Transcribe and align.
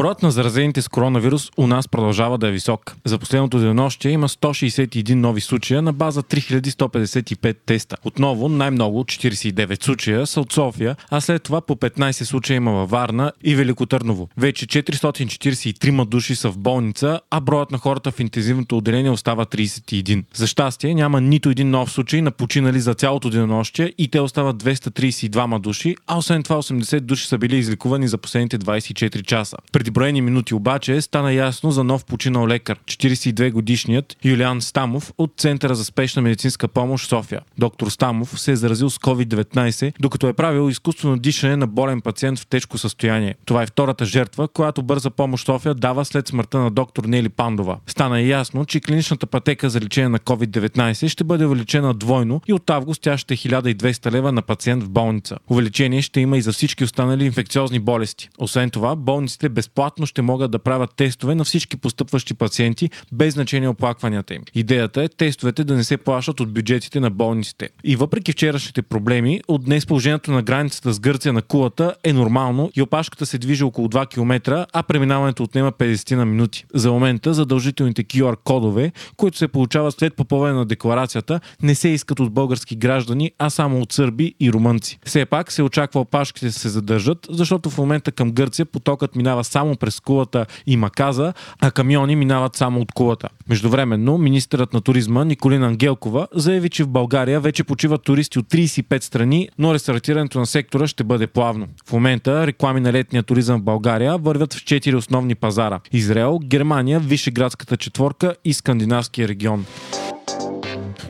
Броят 0.00 0.22
на 0.22 0.30
заразените 0.30 0.82
с 0.82 0.88
коронавирус 0.88 1.50
у 1.56 1.66
нас 1.66 1.88
продължава 1.88 2.38
да 2.38 2.48
е 2.48 2.50
висок. 2.50 2.96
За 3.04 3.18
последното 3.18 3.58
денонощие 3.58 4.10
има 4.10 4.28
161 4.28 5.14
нови 5.14 5.40
случая 5.40 5.82
на 5.82 5.92
база 5.92 6.22
3155 6.22 7.56
теста. 7.66 7.96
Отново 8.04 8.48
най-много 8.48 9.04
49 9.04 9.84
случая 9.84 10.26
са 10.26 10.40
от 10.40 10.52
София, 10.52 10.96
а 11.10 11.20
след 11.20 11.42
това 11.42 11.60
по 11.60 11.76
15 11.76 12.12
случая 12.12 12.56
има 12.56 12.72
във 12.72 12.90
Варна 12.90 13.32
и 13.44 13.54
Велико 13.54 13.86
Търново. 13.86 14.28
Вече 14.36 14.66
443 14.66 16.04
души 16.04 16.36
са 16.36 16.50
в 16.50 16.58
болница, 16.58 17.20
а 17.30 17.40
броят 17.40 17.70
на 17.70 17.78
хората 17.78 18.10
в 18.10 18.20
интензивното 18.20 18.76
отделение 18.76 19.10
остава 19.10 19.44
31. 19.44 20.24
За 20.34 20.46
щастие 20.46 20.94
няма 20.94 21.20
нито 21.20 21.50
един 21.50 21.70
нов 21.70 21.92
случай 21.92 22.22
на 22.22 22.30
починали 22.30 22.80
за 22.80 22.94
цялото 22.94 23.30
денонощие 23.30 23.92
и 23.98 24.08
те 24.08 24.20
остават 24.20 24.62
232 24.62 25.60
души, 25.60 25.96
а 26.06 26.18
освен 26.18 26.42
това 26.42 26.56
80 26.56 27.00
души 27.00 27.26
са 27.26 27.38
били 27.38 27.56
излекувани 27.56 28.08
за 28.08 28.18
последните 28.18 28.58
24 28.58 29.22
часа. 29.22 29.56
Преди 29.72 29.89
броени 29.90 30.20
минути 30.20 30.54
обаче 30.54 31.00
стана 31.00 31.32
ясно 31.32 31.70
за 31.70 31.84
нов 31.84 32.04
починал 32.04 32.46
лекар, 32.46 32.78
42 32.84 33.52
годишният 33.52 34.16
Юлиан 34.24 34.60
Стамов 34.60 35.12
от 35.18 35.32
Центъра 35.36 35.74
за 35.74 35.84
спешна 35.84 36.22
медицинска 36.22 36.68
помощ 36.68 37.08
София. 37.08 37.40
Доктор 37.58 37.88
Стамов 37.88 38.40
се 38.40 38.52
е 38.52 38.56
заразил 38.56 38.90
с 38.90 38.98
COVID-19, 38.98 39.92
докато 40.00 40.28
е 40.28 40.32
правил 40.32 40.70
изкуствено 40.70 41.16
дишане 41.16 41.56
на 41.56 41.66
болен 41.66 42.00
пациент 42.00 42.38
в 42.38 42.46
тежко 42.46 42.78
състояние. 42.78 43.34
Това 43.44 43.62
е 43.62 43.66
втората 43.66 44.04
жертва, 44.04 44.48
която 44.48 44.82
бърза 44.82 45.10
помощ 45.10 45.46
София 45.46 45.74
дава 45.74 46.04
след 46.04 46.28
смъртта 46.28 46.58
на 46.58 46.70
доктор 46.70 47.04
Нели 47.04 47.28
Пандова. 47.28 47.78
Стана 47.86 48.20
ясно, 48.20 48.64
че 48.64 48.80
клиничната 48.80 49.26
пътека 49.26 49.70
за 49.70 49.80
лечение 49.80 50.08
на 50.08 50.18
COVID-19 50.18 51.08
ще 51.08 51.24
бъде 51.24 51.46
увеличена 51.46 51.94
двойно 51.94 52.40
и 52.48 52.52
от 52.52 52.70
август 52.70 53.02
тя 53.02 53.18
ще 53.18 53.34
е 53.34 53.36
1200 53.36 54.12
лева 54.12 54.32
на 54.32 54.42
пациент 54.42 54.84
в 54.84 54.90
болница. 54.90 55.38
Увеличение 55.50 56.02
ще 56.02 56.20
има 56.20 56.38
и 56.38 56.42
за 56.42 56.52
всички 56.52 56.84
останали 56.84 57.24
инфекциозни 57.24 57.78
болести. 57.78 58.28
Освен 58.38 58.70
това, 58.70 58.96
болниците 58.96 59.48
без 59.48 59.68
безплатно 59.80 60.06
ще 60.06 60.22
могат 60.22 60.50
да 60.50 60.58
правят 60.58 60.94
тестове 60.96 61.34
на 61.34 61.44
всички 61.44 61.76
постъпващи 61.76 62.34
пациенти, 62.34 62.90
без 63.12 63.34
значение 63.34 63.68
оплакванията 63.68 64.34
им. 64.34 64.42
Идеята 64.54 65.02
е 65.02 65.08
тестовете 65.08 65.64
да 65.64 65.74
не 65.74 65.84
се 65.84 65.96
плащат 65.96 66.40
от 66.40 66.52
бюджетите 66.52 67.00
на 67.00 67.10
болниците. 67.10 67.68
И 67.84 67.96
въпреки 67.96 68.32
вчерашните 68.32 68.82
проблеми, 68.82 69.40
от 69.48 69.64
днес 69.64 69.86
положението 69.86 70.32
на 70.32 70.42
границата 70.42 70.92
с 70.92 71.00
Гърция 71.00 71.32
на 71.32 71.42
кулата 71.42 71.94
е 72.04 72.12
нормално 72.12 72.70
и 72.76 72.82
опашката 72.82 73.26
се 73.26 73.38
движи 73.38 73.64
около 73.64 73.88
2 73.88 74.08
км, 74.08 74.66
а 74.72 74.82
преминаването 74.82 75.42
отнема 75.42 75.72
50 75.72 76.16
на 76.16 76.26
минути. 76.26 76.64
За 76.74 76.92
момента 76.92 77.34
задължителните 77.34 78.04
QR 78.04 78.36
кодове, 78.44 78.92
които 79.16 79.38
се 79.38 79.48
получават 79.48 79.94
след 79.94 80.14
попълване 80.14 80.54
на 80.54 80.66
декларацията, 80.66 81.40
не 81.62 81.74
се 81.74 81.88
искат 81.88 82.20
от 82.20 82.32
български 82.32 82.76
граждани, 82.76 83.32
а 83.38 83.50
само 83.50 83.80
от 83.80 83.92
сърби 83.92 84.34
и 84.40 84.52
румънци. 84.52 84.98
Все 85.04 85.26
пак 85.26 85.52
се 85.52 85.62
очаква 85.62 86.00
опашките 86.00 86.46
да 86.46 86.52
се 86.52 86.68
задържат, 86.68 87.26
защото 87.30 87.70
в 87.70 87.78
момента 87.78 88.12
към 88.12 88.30
Гърция 88.32 88.66
потокът 88.66 89.16
минава 89.16 89.44
само 89.44 89.69
само 89.70 89.76
през 89.76 90.00
кулата 90.00 90.46
и 90.66 90.76
Маказа, 90.76 91.32
а 91.60 91.70
камиони 91.70 92.16
минават 92.16 92.56
само 92.56 92.80
от 92.80 92.92
кулата. 92.92 93.28
Междувременно, 93.48 94.18
министърът 94.18 94.72
на 94.72 94.80
туризма 94.80 95.24
Николина 95.24 95.66
Ангелкова 95.66 96.26
заяви, 96.34 96.68
че 96.68 96.84
в 96.84 96.88
България 96.88 97.40
вече 97.40 97.64
почиват 97.64 98.02
туристи 98.02 98.38
от 98.38 98.46
35 98.46 99.02
страни, 99.02 99.48
но 99.58 99.74
рестартирането 99.74 100.38
на 100.38 100.46
сектора 100.46 100.86
ще 100.86 101.04
бъде 101.04 101.26
плавно. 101.26 101.66
В 101.86 101.92
момента 101.92 102.46
реклами 102.46 102.80
на 102.80 102.92
летния 102.92 103.22
туризъм 103.22 103.60
в 103.60 103.64
България 103.64 104.18
вървят 104.18 104.54
в 104.54 104.64
4 104.64 104.96
основни 104.96 105.34
пазара– 105.34 105.80
Израел, 105.92 106.38
Германия, 106.44 107.00
Вишеградската 107.00 107.76
четворка 107.76 108.34
и 108.44 108.54
Скандинавския 108.54 109.28
регион. 109.28 109.66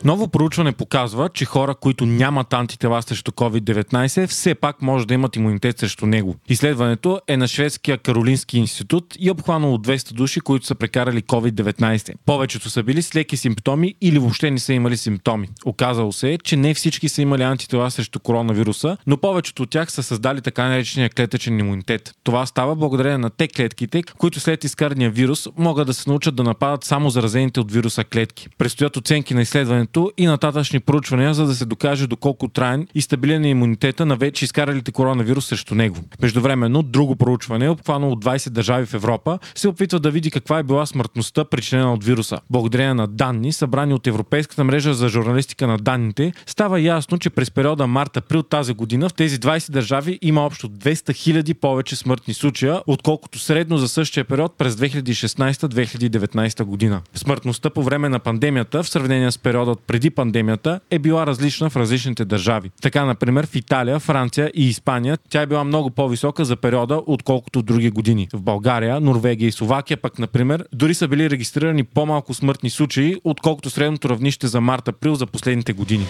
Ново 0.05 0.29
проучване 0.29 0.73
показва, 0.73 1.29
че 1.29 1.45
хора, 1.45 1.75
които 1.75 2.07
нямат 2.07 2.53
антитела 2.53 3.03
срещу 3.03 3.31
COVID-19, 3.31 4.27
все 4.27 4.55
пак 4.55 4.83
може 4.83 5.07
да 5.07 5.15
имат 5.15 5.37
имунитет 5.37 5.79
срещу 5.79 6.07
него. 6.07 6.37
Изследването 6.49 7.21
е 7.29 7.37
на 7.37 7.49
шведския 7.49 7.99
Каролински 7.99 8.59
институт 8.59 9.17
и 9.19 9.29
е 9.29 9.31
обхванало 9.31 9.77
200 9.77 10.13
души, 10.13 10.41
които 10.41 10.67
са 10.67 10.75
прекарали 10.75 11.23
COVID-19. 11.23 12.15
Повечето 12.27 12.71
са 12.71 12.83
били 12.83 13.03
с 13.03 13.17
леки 13.17 13.37
симптоми 13.37 13.95
или 14.01 14.19
въобще 14.19 14.51
не 14.51 14.59
са 14.59 14.73
имали 14.73 14.97
симптоми. 14.97 15.49
Оказало 15.65 16.13
се, 16.13 16.39
че 16.45 16.57
не 16.57 16.75
всички 16.75 17.09
са 17.09 17.23
имали 17.23 17.43
антитела 17.43 17.91
срещу 17.91 18.21
коронавируса, 18.21 18.97
но 19.07 19.17
повечето 19.17 19.63
от 19.63 19.71
тях 19.71 19.93
са 19.93 20.03
създали 20.03 20.41
така 20.41 20.69
наречения 20.69 21.11
клетъчен 21.11 21.59
имунитет. 21.59 22.15
Това 22.23 22.47
става 22.47 22.77
благодарение 22.77 23.19
на 23.19 23.31
те 23.31 23.49
клетките, 23.49 24.03
които 24.03 24.41
след 24.41 24.65
изкарния 24.65 25.11
вирус 25.11 25.49
могат 25.57 25.87
да 25.87 25.95
се 25.95 26.11
научат 26.11 26.35
да 26.35 26.43
нападат 26.43 26.85
само 26.85 27.11
заразените 27.11 27.61
от 27.61 27.73
вируса 27.73 28.05
клетки. 28.05 28.49
Предстоят 28.59 28.97
оценки 28.97 29.35
на 29.35 29.43
изследването 29.43 29.90
изследването 29.91 30.13
и 30.17 30.27
нататъчни 30.27 30.81
проучвания, 30.81 31.35
за 31.35 31.47
да 31.47 31.55
се 31.55 31.65
докаже 31.65 32.07
доколко 32.07 32.49
траен 32.49 32.87
и 32.95 33.01
стабилен 33.01 33.45
е 33.45 33.49
имунитета 33.49 34.07
на 34.07 34.17
вече 34.17 34.45
изкаралите 34.45 34.93
коронавирус 34.93 35.47
срещу 35.47 35.75
него. 35.75 35.97
Междувременно, 36.23 36.83
друго 36.83 37.17
проучване, 37.17 37.69
обхванало 37.69 38.13
от 38.13 38.25
20 38.25 38.51
държави 38.51 38.87
в 38.87 38.95
Европа, 38.95 39.39
се 39.55 39.69
опитва 39.69 40.01
да 40.01 40.11
види 40.11 40.31
каква 40.31 40.59
е 40.59 40.63
била 40.63 40.87
смъртността, 40.87 41.45
причинена 41.45 41.93
от 41.93 42.05
вируса. 42.05 42.41
Благодарение 42.51 42.95
на 42.95 43.07
данни, 43.07 43.53
събрани 43.53 43.95
от 43.95 44.07
Европейската 44.07 44.65
мрежа 44.65 44.95
за 44.95 45.09
журналистика 45.09 45.67
на 45.67 45.77
данните, 45.77 46.33
става 46.47 46.81
ясно, 46.81 47.19
че 47.19 47.31
през 47.31 47.51
периода 47.51 47.87
март-април 47.87 48.43
тази 48.43 48.75
година 48.75 49.09
в 49.09 49.15
тези 49.15 49.39
20 49.39 49.71
държави 49.71 50.19
има 50.23 50.41
общо 50.47 50.69
200 50.69 50.95
000 51.43 51.55
повече 51.55 51.97
смъртни 51.97 52.35
случая, 52.35 52.83
отколкото 52.87 53.39
средно 53.39 53.79
за 53.79 53.89
същия 53.89 54.25
период 54.25 54.59
през 54.59 54.75
2016-2019 54.75 56.65
година. 56.65 57.01
Смъртността 57.15 57.71
по 57.71 57.83
време 57.83 58.09
на 58.09 58.19
пандемията 58.19 58.83
в 58.83 58.89
сравнение 58.89 59.31
с 59.31 59.39
периода 59.39 59.75
преди 59.87 60.11
пандемията 60.11 60.81
е 60.91 60.99
била 60.99 61.27
различна 61.27 61.71
в 61.71 61.77
различните 61.77 62.25
държави. 62.25 62.71
Така, 62.83 63.05
например, 63.05 63.47
в 63.47 63.57
Италия, 63.57 63.99
Франция 63.99 64.51
и 64.55 64.69
Испания 64.69 65.19
тя 65.31 65.43
е 65.43 65.47
била 65.47 65.65
много 65.65 65.91
по-висока 65.91 66.45
за 66.45 66.57
периода, 66.57 67.03
отколкото 67.07 67.63
други 67.63 67.91
години. 67.91 68.29
В 68.33 68.43
България, 68.43 69.01
Норвегия 69.01 69.49
и 69.49 69.53
Словакия 69.53 69.97
пък, 69.97 70.19
например, 70.19 70.65
дори 70.73 70.95
са 70.95 71.09
били 71.09 71.31
регистрирани 71.31 71.85
по-малко 71.85 72.35
смъртни 72.35 72.71
случаи, 72.71 73.17
отколкото 73.25 73.71
средното 73.71 74.09
равнище 74.09 74.47
за 74.47 74.61
март-април 74.61 75.15
за 75.15 75.27
последните 75.27 75.73
години. 75.73 76.07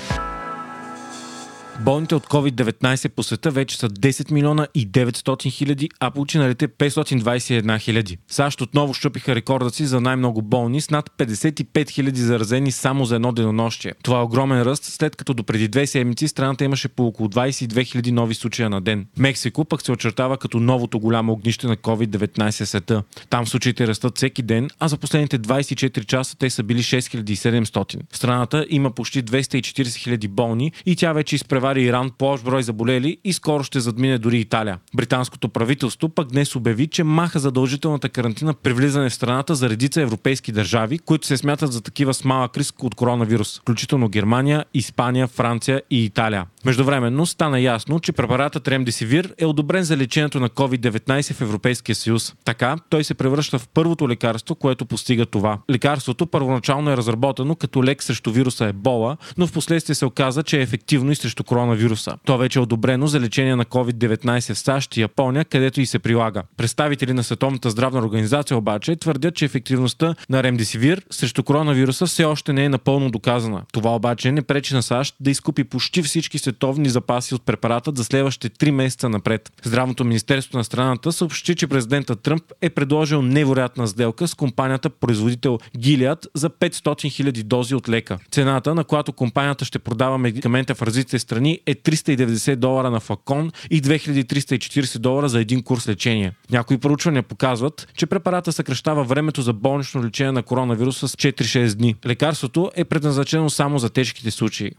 Болните 1.84 2.14
от 2.14 2.26
COVID-19 2.26 3.08
по 3.08 3.22
света 3.22 3.50
вече 3.50 3.76
са 3.76 3.88
10 3.88 4.32
милиона 4.32 4.66
и 4.74 4.88
900 4.88 5.50
хиляди, 5.50 5.88
а 6.00 6.10
починалите 6.10 6.68
521 6.68 7.80
хиляди. 7.80 8.18
САЩ 8.28 8.60
отново 8.60 8.94
щупиха 8.94 9.34
рекорда 9.34 9.70
си 9.70 9.86
за 9.86 10.00
най-много 10.00 10.42
болни 10.42 10.80
с 10.80 10.90
над 10.90 11.10
55 11.18 11.90
хиляди 11.90 12.20
заразени 12.20 12.72
само 12.72 13.04
за 13.04 13.14
едно 13.14 13.32
денонощие. 13.32 13.92
Това 14.02 14.18
е 14.18 14.22
огромен 14.22 14.62
ръст, 14.62 14.84
след 14.84 15.16
като 15.16 15.34
до 15.34 15.44
преди 15.44 15.68
две 15.68 15.86
седмици 15.86 16.28
страната 16.28 16.64
имаше 16.64 16.88
по 16.88 17.06
около 17.06 17.28
22 17.28 17.84
хиляди 17.84 18.12
нови 18.12 18.34
случая 18.34 18.70
на 18.70 18.80
ден. 18.80 19.06
Мексико 19.18 19.64
пък 19.64 19.82
се 19.82 19.92
очертава 19.92 20.36
като 20.36 20.60
новото 20.60 21.00
голямо 21.00 21.32
огнище 21.32 21.66
на 21.66 21.76
COVID-19 21.76 22.50
света. 22.50 23.02
Там 23.30 23.46
случаите 23.46 23.86
растат 23.86 24.16
всеки 24.16 24.42
ден, 24.42 24.70
а 24.80 24.88
за 24.88 24.96
последните 24.96 25.38
24 25.38 26.04
часа 26.06 26.36
те 26.38 26.50
са 26.50 26.62
били 26.62 26.82
6700. 26.82 27.96
Страната 28.12 28.66
има 28.70 28.90
почти 28.90 29.24
240 29.24 29.96
хиляди 29.96 30.28
болни 30.28 30.72
и 30.86 30.96
тя 30.96 31.12
вече 31.12 31.34
изпревари 31.34 31.69
изпревари 31.70 31.88
Иран 31.88 32.10
по 32.18 32.32
общ 32.32 32.44
брой 32.44 32.62
заболели 32.62 33.18
и 33.24 33.32
скоро 33.32 33.64
ще 33.64 33.80
задмине 33.80 34.18
дори 34.18 34.38
Италия. 34.38 34.78
Британското 34.94 35.48
правителство 35.48 36.08
пък 36.08 36.28
днес 36.28 36.56
обяви, 36.56 36.86
че 36.86 37.04
маха 37.04 37.38
задължителната 37.38 38.08
карантина 38.08 38.54
при 38.54 38.72
влизане 38.72 39.08
в 39.08 39.14
страната 39.14 39.54
за 39.54 39.68
редица 39.68 40.02
европейски 40.02 40.52
държави, 40.52 40.98
които 40.98 41.26
се 41.26 41.36
смятат 41.36 41.72
за 41.72 41.80
такива 41.80 42.14
с 42.14 42.24
малък 42.24 42.56
риск 42.56 42.82
от 42.82 42.94
коронавирус, 42.94 43.60
включително 43.60 44.08
Германия, 44.08 44.64
Испания, 44.74 45.26
Франция 45.26 45.82
и 45.90 46.04
Италия. 46.04 46.46
Междувременно 46.64 47.26
стана 47.26 47.60
ясно, 47.60 48.00
че 48.00 48.12
препаратът 48.12 48.68
Ремдесивир 48.68 49.34
е 49.38 49.46
одобрен 49.46 49.82
за 49.82 49.96
лечението 49.96 50.40
на 50.40 50.48
COVID-19 50.48 51.32
в 51.34 51.40
Европейския 51.40 51.94
съюз. 51.94 52.34
Така, 52.44 52.76
той 52.90 53.04
се 53.04 53.14
превръща 53.14 53.58
в 53.58 53.68
първото 53.68 54.08
лекарство, 54.08 54.54
което 54.54 54.86
постига 54.86 55.26
това. 55.26 55.58
Лекарството 55.70 56.26
първоначално 56.26 56.90
е 56.90 56.96
разработено 56.96 57.54
като 57.54 57.84
лек 57.84 58.02
срещу 58.02 58.30
вируса 58.32 58.66
Ебола, 58.66 59.16
но 59.38 59.46
в 59.46 59.52
последствие 59.52 59.94
се 59.94 60.06
оказа, 60.06 60.42
че 60.42 60.58
е 60.58 60.62
ефективно 60.62 61.12
и 61.12 61.16
срещу 61.16 61.44
коронавируса. 61.44 62.16
То 62.24 62.38
вече 62.38 62.58
е 62.58 62.62
одобрено 62.62 63.06
за 63.06 63.20
лечение 63.20 63.56
на 63.56 63.64
COVID-19 63.64 64.54
в 64.54 64.58
САЩ 64.58 64.96
и 64.96 65.00
Япония, 65.00 65.44
където 65.44 65.80
и 65.80 65.86
се 65.86 65.98
прилага. 65.98 66.42
Представители 66.56 67.12
на 67.12 67.24
Световната 67.24 67.70
здравна 67.70 68.00
организация 68.00 68.56
обаче 68.56 68.96
твърдят, 68.96 69.34
че 69.34 69.44
ефективността 69.44 70.14
на 70.28 70.42
Ремдесивир 70.42 71.02
срещу 71.10 71.42
коронавируса 71.42 72.06
все 72.06 72.24
още 72.24 72.52
не 72.52 72.64
е 72.64 72.68
напълно 72.68 73.10
доказана. 73.10 73.62
Това 73.72 73.94
обаче 73.94 74.32
не 74.32 74.42
пречи 74.42 74.74
на 74.74 74.82
САЩ 74.82 75.14
да 75.20 75.30
изкупи 75.30 75.64
почти 75.64 76.02
всички 76.02 76.38
световни 76.50 76.88
запаси 76.88 77.34
от 77.34 77.42
препарата 77.42 77.92
за 77.94 78.04
следващите 78.04 78.66
3 78.66 78.70
месеца 78.70 79.08
напред. 79.08 79.52
Здравното 79.64 80.04
министерство 80.04 80.58
на 80.58 80.64
страната 80.64 81.12
съобщи, 81.12 81.54
че 81.54 81.66
президентът 81.66 82.20
Тръмп 82.20 82.42
е 82.62 82.70
предложил 82.70 83.22
невероятна 83.22 83.88
сделка 83.88 84.28
с 84.28 84.34
компанията 84.34 84.90
производител 84.90 85.58
Gilead 85.78 86.26
за 86.34 86.50
500 86.50 86.70
000 86.70 87.42
дози 87.42 87.74
от 87.74 87.88
лека. 87.88 88.18
Цената, 88.30 88.74
на 88.74 88.84
която 88.84 89.12
компанията 89.12 89.64
ще 89.64 89.78
продава 89.78 90.18
медикамента 90.18 90.74
в 90.74 90.82
развитите 90.82 91.18
страни 91.18 91.60
е 91.66 91.74
390 91.74 92.56
долара 92.56 92.90
на 92.90 93.00
флакон 93.00 93.50
и 93.70 93.82
2340 93.82 94.98
долара 94.98 95.28
за 95.28 95.40
един 95.40 95.62
курс 95.62 95.88
лечение. 95.88 96.32
Някои 96.50 96.78
проучвания 96.78 97.22
показват, 97.22 97.88
че 97.96 98.06
препарата 98.06 98.52
съкръщава 98.52 99.04
времето 99.04 99.42
за 99.42 99.52
болнично 99.52 100.04
лечение 100.04 100.32
на 100.32 100.42
коронавируса 100.42 101.08
с 101.08 101.16
4-6 101.16 101.74
дни. 101.74 101.94
Лекарството 102.06 102.70
е 102.74 102.84
предназначено 102.84 103.50
само 103.50 103.78
за 103.78 103.90
тежките 103.90 104.30
случаи. 104.30 104.70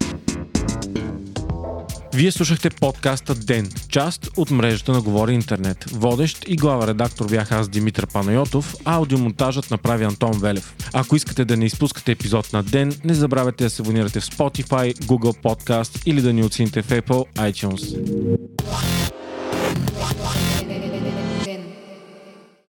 Вие 2.13 2.31
слушахте 2.31 2.69
подкаста 2.69 3.35
Ден, 3.35 3.69
част 3.89 4.29
от 4.37 4.51
мрежата 4.51 4.91
на 4.91 5.01
Говори 5.01 5.33
Интернет. 5.33 5.85
Водещ 5.91 6.45
и 6.47 6.55
глава 6.55 6.87
редактор 6.87 7.29
бях 7.29 7.51
аз 7.51 7.69
Димитър 7.69 8.07
Панайотов, 8.07 8.75
аудиомонтажът 8.85 9.71
направи 9.71 10.03
Антон 10.03 10.31
Велев. 10.39 10.75
Ако 10.93 11.15
искате 11.15 11.45
да 11.45 11.57
не 11.57 11.65
изпускате 11.65 12.11
епизод 12.11 12.53
на 12.53 12.63
Ден, 12.63 12.93
не 13.03 13.13
забравяйте 13.13 13.63
да 13.63 13.69
се 13.69 13.81
абонирате 13.81 14.19
в 14.19 14.25
Spotify, 14.25 14.95
Google 14.95 15.41
Podcast 15.43 16.03
или 16.05 16.21
да 16.21 16.33
ни 16.33 16.43
оцените 16.43 16.81
в 16.81 16.89
Apple 16.89 17.25
iTunes. 17.35 17.97